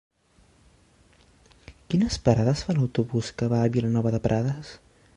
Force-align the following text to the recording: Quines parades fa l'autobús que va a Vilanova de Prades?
Quines 1.93 2.19
parades 2.29 2.65
fa 2.69 2.77
l'autobús 2.81 3.33
que 3.43 3.55
va 3.55 3.63
a 3.67 3.73
Vilanova 3.79 4.17
de 4.19 4.27
Prades? 4.29 4.75